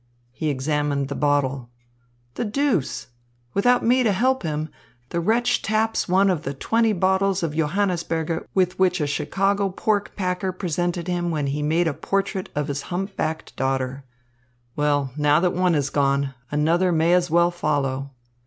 He 0.31 0.49
examined 0.49 1.09
the 1.09 1.13
bottle. 1.15 1.69
"The 2.33 2.43
deuce! 2.43 3.09
Without 3.53 3.85
me 3.85 4.01
to 4.01 4.11
help 4.11 4.41
him, 4.41 4.69
the 5.09 5.19
wretch 5.19 5.61
taps 5.61 6.09
one 6.09 6.31
of 6.31 6.41
the 6.41 6.55
twenty 6.55 6.91
bottles 6.91 7.43
of 7.43 7.53
Johannisberger 7.53 8.47
with 8.55 8.79
which 8.79 8.99
a 8.99 9.05
Chicago 9.05 9.69
pork 9.69 10.15
packer 10.15 10.51
presented 10.51 11.07
him 11.07 11.29
when 11.29 11.45
he 11.45 11.61
made 11.61 11.87
a 11.87 11.93
portrait 11.93 12.49
of 12.55 12.67
his 12.67 12.81
humpbacked 12.89 13.55
daughter. 13.55 14.03
Well, 14.75 15.11
now 15.17 15.39
that 15.39 15.53
one 15.53 15.75
is 15.75 15.91
gone, 15.91 16.33
another 16.49 16.91
may 16.91 17.13
as 17.13 17.29
well 17.29 17.51
follow. 17.51 18.09